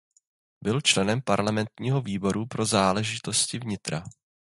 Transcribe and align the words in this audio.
Byl 0.61 0.81
členem 0.81 1.21
parlamentního 1.21 2.01
výboru 2.01 2.45
pro 2.45 2.65
záležitosti 2.65 3.59
vnitra. 3.59 4.03